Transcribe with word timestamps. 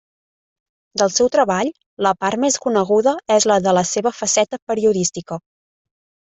Del 1.01 1.11
seu 1.17 1.29
treball, 1.35 1.69
la 2.07 2.15
part 2.25 2.43
més 2.45 2.59
coneguda 2.65 3.15
és 3.37 3.49
la 3.53 3.61
de 3.69 3.77
la 3.81 3.87
seva 3.93 4.15
faceta 4.23 4.63
periodística. 4.73 5.43